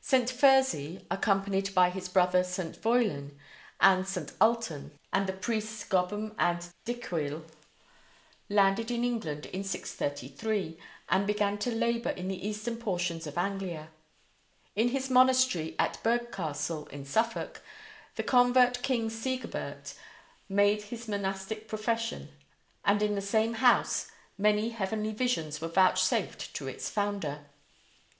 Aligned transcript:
St. 0.00 0.28
Fursey, 0.30 1.04
accompanied 1.10 1.74
by 1.74 1.90
his 1.90 2.08
brother 2.08 2.44
St. 2.44 2.76
Foillan 2.80 3.36
and 3.80 4.06
St. 4.06 4.30
Ultan 4.40 4.96
and 5.12 5.26
the 5.26 5.32
priests 5.32 5.82
Gobham 5.82 6.32
and 6.38 6.64
Dicuil, 6.84 7.44
landed 8.48 8.92
in 8.92 9.02
England 9.02 9.46
in 9.46 9.64
633, 9.64 10.78
and 11.08 11.26
began 11.26 11.58
to 11.58 11.72
labor 11.74 12.10
in 12.10 12.28
the 12.28 12.46
eastern 12.46 12.76
portions 12.76 13.26
of 13.26 13.36
Anglia. 13.36 13.88
In 14.76 14.90
his 14.90 15.10
monastery 15.10 15.74
at 15.76 16.00
Burghcastle, 16.04 16.86
in 16.90 17.04
Suffolk, 17.04 17.60
the 18.14 18.22
convert 18.22 18.84
king 18.84 19.10
Sigebert 19.10 19.94
made 20.48 20.82
his 20.82 21.08
monastic 21.08 21.66
profession, 21.66 22.28
and 22.84 23.02
in 23.02 23.16
the 23.16 23.20
same 23.20 23.54
house 23.54 24.06
many 24.38 24.68
heavenly 24.68 25.10
visions 25.12 25.60
were 25.60 25.66
vouchsafed 25.66 26.54
to 26.54 26.68
its 26.68 26.88
founder. 26.88 27.46